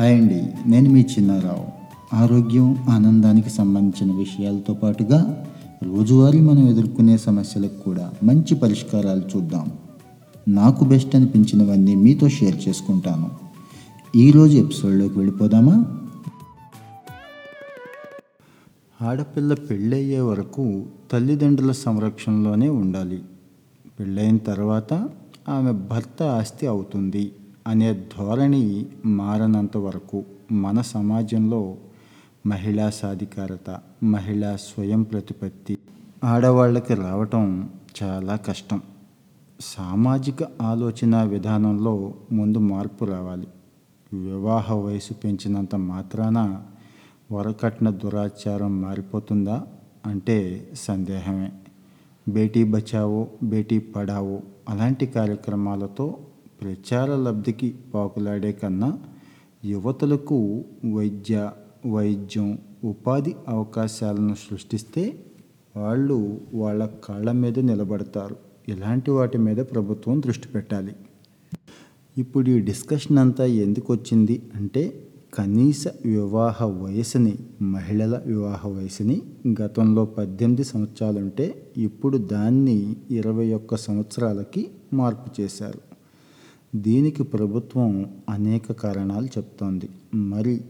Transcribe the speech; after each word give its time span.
Hi 0.00 0.14
అండి. 0.14 0.52
నేను 0.66 0.90
మీ 0.90 1.00
చిన్నారావు. 1.00 1.66
ఆరోగ్యం 2.16 2.76
ఆనందానికి 2.88 3.50
సంబంధించిన 3.50 4.16
విషయాలతో 4.16 4.74
పాటుగా 4.74 5.46
రోజువారీ 5.82 6.40
మనం 6.40 6.68
ఎదుర్కొనే 6.68 7.16
సమస్యలకు 7.16 7.82
కూడా 7.82 8.12
మంచి 8.22 8.54
పరిష్కారాలు 8.54 9.22
చూద్దాం. 9.36 9.72
నాకు 10.48 10.84
బెస్ట్ 10.84 11.16
అనిపించినవన్నీ 11.16 11.94
మీతో 11.94 12.28
షేర్ 12.28 12.68
చేసుకుంటాను. 12.68 13.30
ఈరోజు 14.16 14.56
ఎపిసోడ్లోకి 14.56 15.18
వెళ్ళిపోదామా? 15.18 15.84
ఆడపిల్ల 19.02 19.54
పెళ్ళయ్యే 19.54 20.20
వరకు 20.20 20.82
తల్లిదండ్రుల 21.12 21.72
సంరక్షణలోనే 21.72 22.68
ఉండాలి. 22.68 23.22
పెళ్ళైన 24.00 24.36
తర్వాత 24.36 25.08
ఆమె 25.48 25.72
భర్త 25.72 26.22
ఆస్తి 26.22 26.66
అవుతుంది. 26.66 27.32
అనే 27.68 28.04
ధోరణి 28.18 28.86
మారనంత 29.04 29.76
వరకు 29.76 30.24
మన 30.52 30.80
సమాజంలో 30.80 31.76
మహిళా 32.46 32.90
సాధికారత 32.90 33.80
మహిళా 34.04 34.56
స్వయం 34.56 35.02
ప్రతిపత్తి 35.02 35.78
ఆడవాళ్ళకి 36.24 36.94
రావటం 36.94 37.70
చాలా 38.02 38.36
కష్టం. 38.36 38.82
సామాజిక 39.60 40.36
ఆలోచన 40.62 41.22
విధానంలో 41.22 42.14
ముందు 42.32 42.58
మార్పు 42.58 43.04
రావాలి. 43.04 43.48
వివాహ 44.12 44.74
వయసు 44.74 45.14
పెంచినంత 45.14 45.74
మాత్రాన 45.74 46.62
వరకట్న 47.32 47.90
దురాచారం 47.90 48.82
మారిపోతుందా 48.82 49.66
అంటే 50.06 50.68
సందేహమే. 50.74 51.52
బేటీ 52.28 52.64
బచావో 52.64 53.28
బేటీ 53.42 53.78
పడావో 53.78 54.40
అలాంటి 54.68 55.06
కార్యక్రమాలతో 55.06 56.18
ప్రచార 56.62 57.16
లబ్ధికి 57.16 57.74
పాకులాడే 57.94 58.52
కన్నా 58.52 58.98
యువతులకు 59.64 60.64
వైద్య 60.94 61.50
వైద్యం 61.86 62.58
ఉపాధి 62.84 63.36
అవకాశాలను 63.48 64.34
సృష్టిస్తే 64.34 65.24
వాళ్ళు 65.76 66.40
వాళ్ళ 66.54 66.88
కాళ్ళ 67.04 67.32
మీద 67.32 67.58
నిలబడతారు. 67.58 68.36
ఇలాంటి 68.68 69.10
వాటి 69.10 69.38
మీద 69.38 69.56
ప్రభుత్వం 69.56 70.20
దృష్టి 70.20 70.48
పెట్టాలి. 70.48 70.92
ఇప్పుడు 72.18 72.50
ఈ 72.50 72.58
డిస్కషన్ 72.60 73.18
అంతా 73.18 73.46
ఎందుకు 73.46 73.92
వచ్చింది 73.92 74.42
అంటే 74.54 75.08
కనీస 75.34 75.88
వివాహ 76.04 76.64
వయసుని 76.64 77.38
మహిళల 77.62 78.22
వివాహ 78.26 78.68
వయసుని 78.68 79.22
గతంలో 79.62 80.04
పద్దెనిమిది 80.04 80.64
సంవత్సరాలుంటే 80.64 81.72
ఇప్పుడు 81.76 82.18
దాన్ని 82.18 82.96
ఇరవై 83.10 83.52
ఒక్క 83.52 83.76
సంవత్సరాలకి 83.76 84.68
మార్పు 84.92 85.40
చేశారు. 85.40 85.87
దీనికి 86.74 87.22
ప్రభుత్వం 87.22 88.10
అనేక 88.28 88.72
కారణాలు 88.72 89.26
చెప్తోంది. 89.26 89.88
మరి 90.14 90.60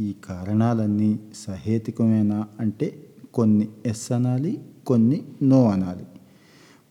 ఈ 0.00 0.14
కారణాలన్నీ 0.24 1.18
సహేతుకమేనా 1.34 2.46
అంటే 2.60 2.94
కొన్ని 3.34 3.68
ఎస్ 3.86 4.12
అనాలి 4.12 4.60
కొన్ని 4.86 5.22
నో 5.42 5.68
అనాలి. 5.70 6.06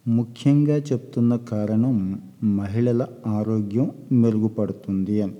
ముఖ్యంగా 0.07 0.75
చెప్తున్న 0.75 1.35
కారణం 1.35 2.21
మహిళల 2.43 3.07
ఆరోగ్యం 3.27 3.91
మెరుగుపడుతుంది 4.11 5.21
అని. 5.21 5.33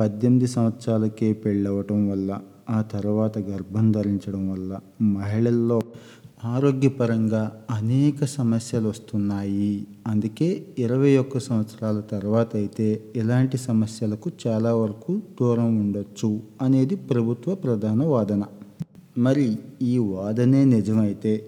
పద్దెనిమిది 0.00 0.46
సంవత్సరాలకే 0.46 1.32
పెళ్ళవటం 1.32 2.10
వల్ల 2.10 2.40
ఆ 2.70 2.82
తర్వాత 2.82 3.38
గర్భం 3.38 3.92
ధరించడం 3.92 4.50
వల్ల 4.50 4.80
మహిళల్లో 5.02 5.80
ఆరోగ్యపరంగా 6.44 7.64
అనేక 7.70 8.24
సమస్యలు 8.24 8.88
వస్తున్నాయి. 8.88 9.86
అందుకే 10.06 10.66
ఇరవై 10.78 11.16
ఒక్క 11.16 11.38
సంవత్సరాల 11.38 12.00
తర్వాత 12.00 12.56
అయితే 12.56 13.02
ఇలాంటి 13.16 13.56
సమస్యలకు 13.58 14.30
చాలా 14.46 14.74
వరకు 14.74 15.20
దూరం 15.40 15.80
ఉండొచ్చు 15.80 16.40
అనేది 16.62 16.94
ప్రభుత్వ 16.94 17.54
ప్రధాన 17.54 18.04
వాదన. 18.04 18.44
మరి 19.18 19.58
ఈ 19.82 19.98
వాదనే 19.98 20.64
నిజమైతే 20.64 21.46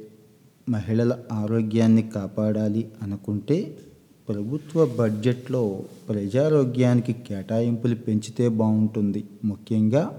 మహిళల 0.68 1.18
ఆరోగ్యాన్ని 1.32 2.02
కాపాడాలి 2.02 2.88
అనుకుంటే 3.02 3.78
ప్రభుత్వ 4.28 4.86
బడ్జెట్లో 4.98 5.80
ప్రజారోగ్యానికి 6.08 7.12
కేటాయింపులు 7.12 7.94
పెంచితే 7.94 8.48
బాగుంటుంది. 8.48 9.24
ముఖ్యంగా 9.44 10.18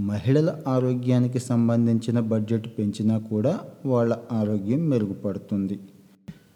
మహిళల 0.00 0.58
ఆరోగ్యానికి 0.68 1.38
సంబంధించిన 1.38 2.20
బడ్జెట్ 2.20 2.78
పెంచినా 2.78 3.18
కూడా 3.18 3.60
వాళ్ళ 3.86 4.16
ఆరోగ్యం 4.32 4.88
మెరుగుపడుతుంది. 4.88 5.78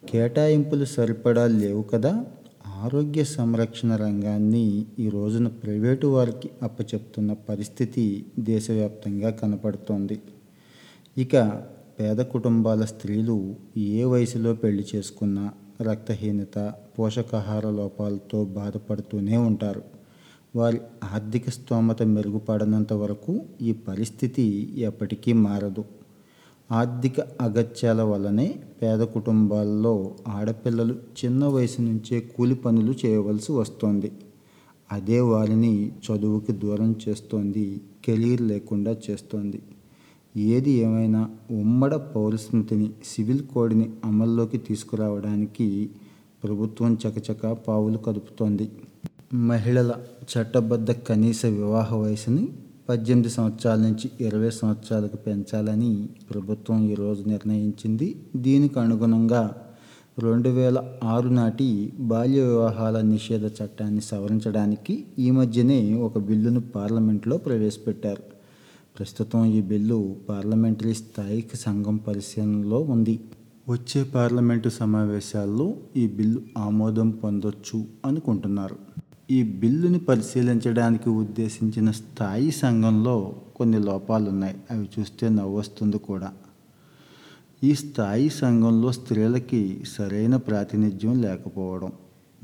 కేటాయింపులు 0.08 0.84
సరిపడా 0.84 1.46
లేవు 1.46 1.82
కదా? 1.82 2.24
ఆరోగ్య 2.66 3.24
సంరక్షణ 3.24 3.96
రంగాన్ని 3.96 4.84
ఈ 4.98 5.08
రోజున 5.08 5.48
ప్రైవేటు 5.48 6.06
వారికి 6.06 6.50
అప్పచెప్తున్న 6.62 7.32
పరిస్థితి 7.32 8.26
దేశవ్యాప్తంగా 8.38 9.30
కనపడుతోంది. 9.30 10.20
ఇక 11.18 11.62
పేద 12.00 12.16
కుటుంబాల 12.16 12.84
స్త్రీలు 12.84 13.54
ఏ 13.78 14.04
వయసులో 14.04 14.54
పెళ్ళి 14.54 14.84
చేసుకున్నా 14.94 15.52
రక్తహీనత 15.82 16.72
పోషకాహార 16.98 17.70
లోపాలతో 17.70 18.44
బాధపడుతూనే 18.44 19.36
ఉంటారు. 19.36 19.99
వారి 20.56 20.80
ఆర్థిక 21.12 21.50
స్తోమత 21.50 22.02
మెరుగుపడనంత 22.02 22.92
వరకు 22.92 23.40
ఈ 23.62 23.72
పరిస్థితి 23.72 24.74
ఎప్పటికీ 24.76 25.32
మారదు. 25.32 25.84
ఆర్థిక 26.72 27.20
అగత్యాల 27.20 28.02
వల్లనే 28.02 28.60
పేద 28.82 29.00
కుటుంబాల్లో 29.00 30.16
ఆడపిల్లలు 30.28 30.94
చిన్న 30.94 31.46
వయసు 31.46 31.82
నుంచే 31.82 32.20
కూలి 32.20 32.54
పనులు 32.54 32.94
చేయవలసి 33.06 33.52
వస్తోంది. 33.52 34.12
అదే 34.92 35.20
వారిని 35.20 35.92
చదువుకి 36.06 36.52
దూరం 36.52 36.94
చేస్తోంది 37.08 37.80
కెరీర్ 38.04 38.42
లేకుండా 38.42 38.96
చేస్తోంది. 39.10 39.62
ఏది 40.36 40.70
ఏమైనా 40.70 41.30
ఉమ్మడ 41.50 41.94
పౌరస్మృతిని 41.94 42.90
సివిల్ 43.04 43.42
కోడ్ని 43.46 43.90
అమల్లోకి 44.04 44.58
తీసుకురావడానికి 44.58 45.90
ప్రభుత్వం 46.44 46.98
చకచక 47.08 47.46
పావులు 47.46 47.98
కదుపుతోంది. 47.98 48.70
మహిళల 49.34 49.94
చట్టబద్ధ 50.32 50.90
కనీస 50.90 51.46
వివాహ 51.46 51.94
వయసుని 51.94 52.48
పద్దెనిమిది 52.88 53.30
సంవత్సరాల 53.30 53.78
నుంచి 53.78 54.10
ఇరవై 54.20 54.50
సంవత్సరాలకు 54.50 55.16
పెంచాలని 55.16 56.08
ప్రభుత్వం 56.30 56.90
ఈరోజు 56.90 57.28
నిర్ణయించింది. 57.28 58.22
దీనికి 58.36 58.80
అనుగుణంగా 58.80 59.52
రెండు 60.18 60.48
వేల 60.48 60.82
ఆరు 61.04 61.28
నాటి 61.28 61.92
బాల్య 62.00 62.42
వివాహాల 62.42 63.00
నిషేధ 63.00 63.46
చట్టాన్ని 63.46 64.00
సవరించడానికి 64.00 65.04
ఈ 65.18 65.30
మధ్యనే 65.30 65.94
ఒక 65.94 66.18
బిల్లును 66.18 66.60
పార్లమెంట్లో 66.60 67.36
ప్రవేశపెట్టారు. 67.36 68.22
ప్రస్తుతం 68.98 69.44
ఈ 69.44 69.60
బిల్లు 69.60 70.16
పార్లమెంటరీ 70.28 70.94
స్థాయికి 70.94 71.56
సంఘం 71.56 71.96
పరిశీలనలో 71.96 72.80
ఉంది. 72.80 73.20
వచ్చే 73.68 74.04
పార్లమెంటు 74.04 74.68
సమావేశాల్లో 74.68 75.74
ఈ 75.96 76.06
బిల్లు 76.06 76.42
ఆమోదం 76.58 77.10
పొందొచ్చు 77.10 77.84
అనుకుంటున్నారు. 78.06 78.99
ఈ 79.30 79.42
బిల్లుని 79.42 79.98
పరిశీలించడానికి 79.98 81.10
ఉద్దేశించిన 81.10 81.90
స్థాయి 81.90 82.50
సంఘంలో 82.50 83.34
కొన్ని 83.56 83.78
లోపాలు 83.78 84.30
ఉన్నాయి 84.30 84.56
అవి 84.70 84.88
చూస్తే 84.98 85.28
నవ్వొస్తుంది 85.28 85.98
కూడా. 85.98 86.32
ఈ 87.64 87.74
స్థాయి 87.74 88.28
సంఘంలో 88.28 88.92
స్త్రీలకి 88.92 89.84
సరైన 89.88 90.36
ప్రాతినిధ్యం 90.36 91.22
లేకపోవడం 91.22 91.92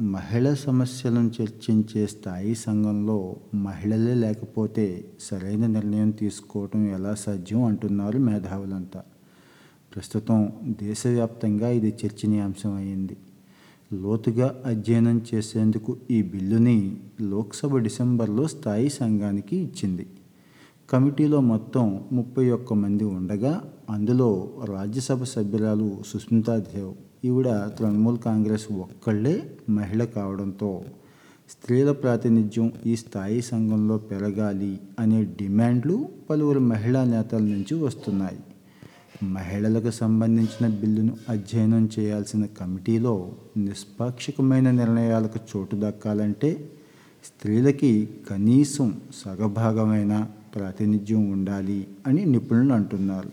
మహిళ 0.01 0.55
సమస్యలను 0.55 1.31
చర్చించే 1.43 2.07
స్థాయి 2.07 2.55
సంఘంలో 2.55 3.37
మహిళలే 3.55 4.15
లేకపోతే 4.15 5.05
సరైన 5.21 5.67
నిర్ణయం 5.67 6.11
తీసుకోవటం 6.11 6.87
ఎలా 6.87 7.15
సాధ్యం 7.15 7.65
అంటున్నారు 7.65 8.19
మేధావులంతా. 8.19 9.03
ప్రస్తుతం 9.95 10.53
దేశవ్యాప్తంగా 10.67 11.69
ఇది 11.69 11.95
చర్చనీయాంశం 12.05 12.75
అయింది. 12.75 13.17
లోతుగా 13.93 14.55
అధ్యయనం 14.67 15.23
చేసేందుకు 15.35 15.97
ఈ 16.11 16.23
బిల్లుని 16.23 16.97
లోక్సభ 17.21 17.77
డిసెంబర్లో 17.77 18.47
స్థాయి 18.47 18.88
సంఘానికి 18.88 19.56
ఇచ్చింది. 19.56 20.06
కమిటీలో 20.91 21.41
మొత్తం 21.41 22.05
ముప్పై 22.12 22.50
ఒక్క 22.50 22.73
మంది 22.73 23.05
ఉండగా 23.05 23.62
అందులో 23.91 24.50
రాజ్యసభ 24.65 25.23
సభ్యురాలు 25.23 25.97
సుస్మితాదేవ్ 26.06 26.94
ఈవిడ 27.25 27.49
తృణమూల్ 27.79 28.19
కాంగ్రెస్ 28.19 28.73
ఒక్కళ్ళే 28.73 29.50
మహిళ 29.69 30.05
కావడంతో 30.05 30.82
స్త్రీల 31.50 31.93
ప్రాతినిధ్యం 31.93 32.73
ఈ 32.87 32.97
స్థాయి 32.97 33.43
సంఘంలో 33.43 33.99
పెరగాలి 33.99 34.81
అనే 34.99 35.25
డిమాండ్లు 35.25 36.09
పలువురు 36.31 36.61
మహిళా 36.61 37.05
నేతల 37.05 37.39
నుంచి 37.39 37.75
వస్తున్నాయి. 37.75 38.39
మహిళలకు 39.23 39.91
సంబంధించిన 39.91 40.81
బిల్లును 40.81 41.17
అధ్యయనం 41.29 41.89
చేయాల్సిన 41.99 42.47
కమిటీలో 42.47 43.33
నిష్పాక్షికమైన 43.57 44.71
నిర్ణయాలకు 44.71 45.39
చోటు 45.57 45.77
దక్కాలంటే 45.77 46.71
స్త్రీలకి 47.25 48.09
కనీసం 48.31 49.01
సగభాగమైన 49.15 50.29
ప్రాతినిధ్యం 50.55 51.31
ఉండాలి 51.31 51.87
అని 52.07 52.25
నిపుణులు 52.25 52.73
అంటున్నారు. 52.73 53.31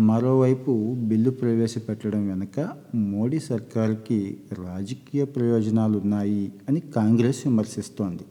మరోవైపు 0.00 0.94
బిల్లు 0.98 1.30
ప్రవేశపెట్టడం 1.30 2.28
వెనుక 2.28 2.70
మోడీ 2.94 3.38
సర్కార్కి 3.38 4.36
రాజకీయ 4.52 5.24
ప్రయోజనాలు 5.24 5.98
ఉన్నాయి 5.98 6.52
అని 6.68 6.80
కాంగ్రెస్ 6.80 7.46
విమర్శిస్తోంది. 7.46 8.22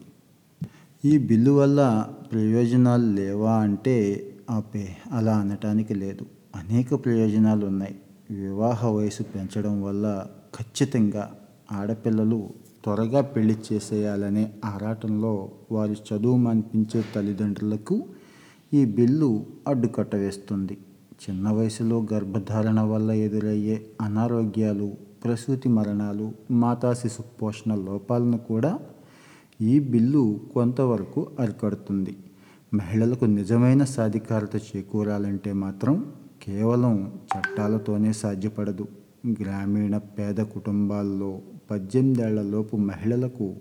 ఈ 1.05 1.17
బిల్లు 1.17 1.51
వల్ల 1.51 2.07
ప్రయోజనాలు 2.31 3.05
లేవా 3.05 3.55
అంటే 3.55 4.27
ఆపే 4.49 4.97
అలా 5.11 5.37
అనటానికి 5.37 5.93
లేదు. 5.93 6.25
అనేక 6.55 7.05
ప్రయోజనాలు 7.05 7.65
ఉన్నాయి 7.65 7.95
వివాహ 8.31 8.87
వయసు 8.87 9.23
పెంచడం 9.23 9.81
వల్ల 9.83 10.25
ఖచ్చితంగా 10.55 11.35
ఆడపిల్లలు 11.71 12.49
త్వరగా 12.83 13.21
పెళ్ళి 13.21 13.55
చేసేయాలనే 13.73 14.53
ఆరాటంలో 14.65 15.51
వారి 15.71 15.95
చదువు 16.09 16.37
మాన్పించే 16.37 17.05
తల్లిదండ్రులకు 17.15 18.07
ఈ 18.73 18.85
బిల్లు 18.85 19.45
అడ్డుకట్ట 19.67 20.15
వేస్తుంది. 20.15 20.77
చిన్న 21.23 21.49
వయసులో 21.49 22.07
గర్భధారణ 22.13 22.81
వల్ల 22.81 23.11
ఎదురయ్యే 23.11 23.85
అనారోగ్యాలు 24.01 24.97
ప్రసూతి 25.23 25.69
మరణాలు 25.69 26.31
మాతా 26.51 26.93
శిశు 26.93 27.23
పోషణ 27.41 27.75
లోపాలను 27.75 28.37
కూడా 28.37 28.79
ఈ 29.61 29.79
బిల్లు 29.79 30.39
కొంతవరకు 30.53 31.27
అరికడుతుంది. 31.39 32.17
మహిళలకు 32.73 33.25
నిజమైన 33.25 33.83
సాధికారత 33.83 34.55
చేకూరాలంటే 34.55 35.53
మాత్రం 35.53 36.05
కేవలం 36.43 37.19
చట్టాలతోనే 37.31 38.13
సాధ్యపడదు. 38.13 38.87
గ్రామీణ 39.41 39.97
పేద 39.97 40.35
కుటుంబాల్లో 40.35 41.41
పద్దెనిమిదేళ్ళలోపు 41.71 42.77
మహిళలకు 42.77 43.55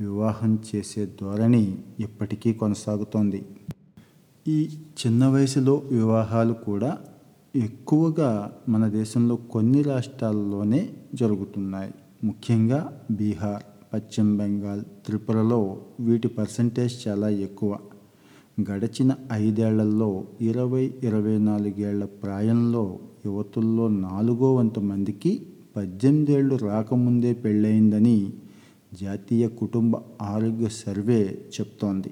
వివాహం 0.00 0.58
చేసే 0.68 1.06
ధోరణి 1.06 1.78
ఇప్పటికీ 2.00 2.52
కొనసాగుతోంది. 2.52 3.46
ఈ 4.48 4.58
చిన్న 5.00 5.26
వయసులో 5.26 5.74
వివాహాలు 5.74 6.52
కూడా 6.52 6.98
ఎక్కువగా 7.56 8.52
మన 8.68 8.88
దేశంలో 8.88 9.36
కొన్ని 9.36 9.82
రాష్ట్రాల్లోనే 9.82 10.90
జరుగుతున్నాయి. 11.14 11.94
ముఖ్యంగా 12.24 13.00
బీహార్ 13.10 13.62
పశ్చిమ 13.92 14.38
బెంగాల్ 14.38 14.82
త్రిపురలో 15.06 15.80
వీటి 16.00 16.28
పర్సంటేజ్ 16.28 17.08
చాలా 17.08 17.28
ఎక్కువ. 17.28 17.78
గడిచిన 18.60 19.14
ఐదేళ్ళలో 19.32 20.24
ఇరవై 20.40 20.94
ఇరవై 21.02 21.38
నాలుగేళ్ళ 21.38 22.04
ప్రాయంలో 22.04 22.98
యువతుల్లో 23.26 23.88
నాలుగో 23.88 24.54
వంతు 24.54 24.80
మందికి 24.80 25.46
పద్దెనిమిదేళ్ళు 25.76 26.56
రాకముందే 26.56 27.32
పెళ్ళయిందని 27.32 28.32
జాతీయ 28.94 29.48
కుటుంబ 29.48 29.96
ఆరోగ్య 30.22 30.68
సర్వే 30.68 31.38
చెప్తోంది. 31.60 32.10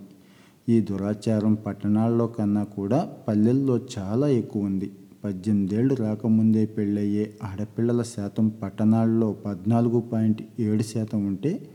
ఈ 0.69 0.81
దురాచారం 0.81 1.55
పట్టణాల్లో 1.55 2.27
కన్నా 2.27 2.65
కూడా 2.65 3.13
పల్లెల్లో 3.29 3.81
చాలా 3.99 4.29
ఎక్కువ 4.29 4.65
ఉంది. 4.65 4.91
పద్దెనిమిదేళ్ళు 5.25 5.95
రాకముందే 5.95 6.67
పెళ్ళయ్యే 6.67 7.35
ఆడపిల్లల 7.45 8.03
శాతం 8.03 8.49
పట్టణాల్లో 8.49 9.33
పద్నాలుగు 9.33 10.01
పాయింట్ 10.01 10.43
ఏడు 10.61 10.83
శాతం 10.83 11.27
ఉంటే 11.27 11.69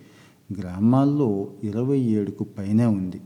గ్రామాల్లో 0.59 1.47
ఇరవై 1.63 1.99
ఏడుకు 1.99 2.43
పైనే 2.43 2.85
ఉంది. 2.85 3.21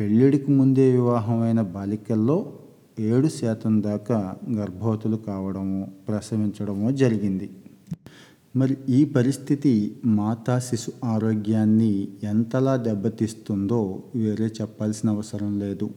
పెళ్ళిడికి 0.00 0.50
ముందే 0.50 0.90
వివాహమైన 0.90 1.60
బాలికల్లో 1.60 2.52
ఏడు 3.00 3.28
శాతం 3.28 3.82
దాకా 3.82 4.36
గర్భవతులు 4.52 5.16
కావడము 5.16 5.92
ప్రసవించడము 6.08 6.90
జరిగింది. 6.90 7.50
మరి 8.56 8.76
ఈ 8.88 9.04
పరిస్థితి 9.04 10.00
మాతా 10.04 10.58
శిశు 10.58 10.92
ఆరోగ్యాన్ని 11.04 12.08
ఎంతలా 12.22 12.76
దెబ్బతీస్తుందో 12.76 14.02
వేరే 14.16 14.44
చెప్పాల్సిన 14.44 15.10
అవసరం 15.10 15.58
లేదు. 15.58 15.90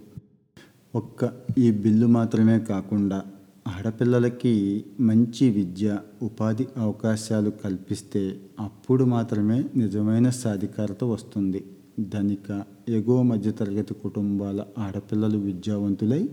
ఒక్క 0.95 1.31
ఈ 1.57 1.71
బిల్లు 1.71 2.07
మాత్రమే 2.07 2.59
కాకుండా 2.59 3.23
ఆడపిల్లలకి 3.67 4.85
మంచి 4.99 5.49
విద్య 5.49 5.97
ఉపాధి 6.21 6.67
అవకాశాలు 6.77 7.49
కల్పిస్తే 7.49 8.39
అప్పుడు 8.59 9.03
మాత్రమే 9.03 9.65
నిజమైన 9.75 10.29
సాధికారత 10.29 11.03
వస్తుంది. 11.03 11.63
ధనిక 11.99 12.63
ఎగువ 12.89 13.21
మధ్యతరగతి 13.21 13.94
కుటుంబాల 13.94 14.65
ఆడపిల్లలు 14.77 15.38
విద్యావంతులై 15.38 16.29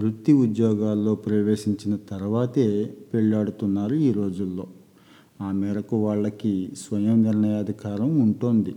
వృత్తి 0.00 0.32
ఉద్యోగాల్లో 0.32 1.14
ప్రవేశించిన 1.14 1.96
తర్వాతే 1.96 2.96
పెళ్ళాడుతున్నారు 3.14 3.94
ఈ 3.94 4.12
రోజుల్లో. 4.12 4.66
ఆ 5.40 5.52
మేరకు 5.52 5.96
వాళ్ళకి 5.96 6.72
స్వయం 6.76 7.22
నిర్ణయాధికారం 7.22 8.20
ఉంటుంది. 8.20 8.74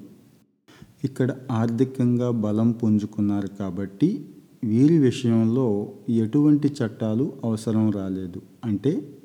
ఇక్కడ 1.04 1.38
ఆర్థికంగా 1.52 2.32
బలం 2.32 2.72
పుంజుకున్నారు 2.72 3.48
కాబట్టి 3.48 4.26
వీరి 4.64 4.98
విషయంలో 4.98 5.94
ఎటువంటి 6.10 6.68
చట్టాలు 6.68 7.34
అవసరం 7.44 7.92
రాలేదు. 7.92 8.42
అంటే 8.66 9.19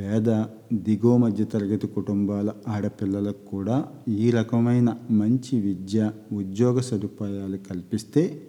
పేద 0.00 0.44
దిగువ 0.72 1.16
మధ్య 1.16 1.44
తరగతి 1.44 1.86
కుటుంబాల 1.86 2.52
ఆడపిల్లలకు 2.68 3.50
కూడా 3.50 3.88
ఈ 4.08 4.30
రకమైన 4.30 4.96
మంచి 5.10 5.60
విద్య 5.60 6.10
ఉద్యోగ 6.32 6.80
సదుపాయాలు 6.80 7.56
కల్పిస్తే 7.56 8.42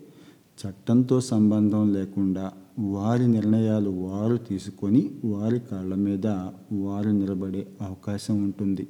చట్టంతో 0.59 1.21
సంబంధం 1.21 1.94
లేకుండా 1.94 2.51
వారి 2.80 3.27
నిర్ణయాలు 3.27 3.89
వారు 3.89 4.38
తీసుకొని 4.38 5.12
వారి 5.25 5.59
కాళ్ళ 5.59 5.95
మీద 5.95 6.27
వారు 6.71 7.09
నిలబడే 7.09 7.68
అవకాశం 7.81 8.44
ఉంటుంది. 8.44 8.88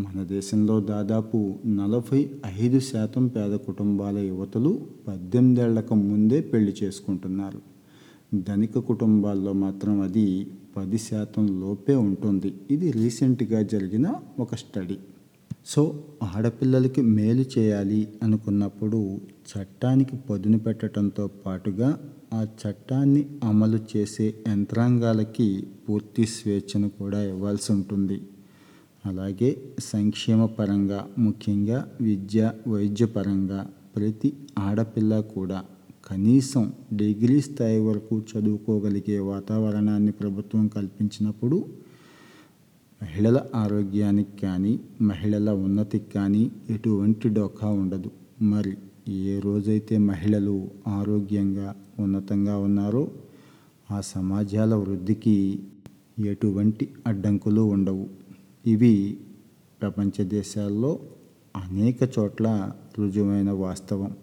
మన 0.00 0.22
దేశంలో 0.22 0.80
దాదాపు 0.80 1.54
నలభై 1.66 2.30
ఐదు 2.60 2.80
శాతం 2.80 3.26
పేద 3.26 3.54
కుటుంబాల 3.54 4.18
యువతలు 4.18 4.86
పద్దెనిమిదేళ్ళకు 5.08 5.94
ముందే 5.94 6.40
పెళ్ళి 6.40 6.74
చేసుకుంటున్నారు. 6.82 7.73
ధనిక 8.32 8.78
కుటుంబాల్లో 8.78 9.52
మాత్రం 9.52 10.00
అది 10.00 10.46
పది 10.76 10.98
శాతం 10.98 11.60
లోపే 11.60 11.94
ఉంటుంది. 11.94 12.54
ఇది 12.70 12.90
రీసెంట్గా 12.90 13.62
జరిగిన 13.62 14.06
ఒక 14.38 14.54
స్టడీ 14.54 14.98
సో 15.66 15.82
ఆడపిల్లలకి 16.22 17.02
మేలు 17.02 17.44
చేయాలి 17.58 18.08
అనుకున్నప్పుడు 18.22 19.00
చట్టానికి 19.50 20.16
పదును 20.30 20.58
పెట్టడంతో 20.58 21.26
పాటుగా 21.26 21.98
ఆ 22.34 22.46
చట్టాన్ని 22.62 23.22
అమలు 23.44 23.78
చేసే 23.92 24.34
యంత్రాంగాలకి 24.48 25.48
పూర్తి 25.88 26.26
స్వేచ్ఛను 26.26 26.88
కూడా 26.88 27.22
ఇవ్వాల్సి 27.22 27.72
ఉంటుంది. 27.72 28.18
అలాగే 29.06 29.50
సంక్షేమ 29.80 30.44
పరంగా 30.58 31.06
ముఖ్యంగా 31.18 31.78
విద్య 32.00 32.52
వైద్యపరంగా 32.68 33.60
ప్రతి 33.96 34.30
ఆడపిల్ల 34.58 35.20
కూడా 35.20 35.58
కనీసం 36.04 36.72
డిగ్రీ 36.92 37.40
స్థాయి 37.40 37.80
వరకు 37.80 38.22
చదువుకోగలిగే 38.30 39.18
వాతావరణాన్ని 39.18 40.12
ప్రభుత్వం 40.12 40.68
కల్పించినప్పుడు 40.68 41.64
మహిళల 43.02 43.44
ఆరోగ్యానికి 43.54 44.38
కానీ 44.42 44.80
మహిళల 45.00 45.50
ఉన్నతికి 45.50 46.10
కానీ 46.12 46.52
ఎటువంటి 46.70 47.28
డోకా 47.28 47.68
ఉండదు. 47.68 48.10
మరి 48.42 48.76
ఏ 49.08 49.40
రోజైతే 49.44 49.98
మహిళలు 49.98 50.70
ఆరోగ్యంగా 50.88 51.74
ఉన్నతంగా 51.98 52.56
ఉన్నారో 52.58 53.10
ఆ 53.90 54.00
సమాజాల 54.00 54.74
వృద్ధికి 54.74 55.60
ఎటువంటి 56.20 56.88
అడ్డంకులు 57.06 57.60
ఉండవు. 57.60 58.08
ఇవి 58.66 59.18
ప్రపంచ 59.82 60.24
దేశాల్లో 60.24 60.98
అనేక 61.56 61.96
చోట్ల 62.18 62.72
రుజువైన 62.98 63.50
వాస్తవం. 63.50 64.16